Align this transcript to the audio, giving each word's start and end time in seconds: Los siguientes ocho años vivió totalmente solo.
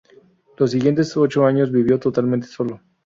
Los 0.57 0.71
siguientes 0.71 1.15
ocho 1.15 1.45
años 1.45 1.71
vivió 1.71 1.99
totalmente 1.99 2.47
solo. 2.47 2.81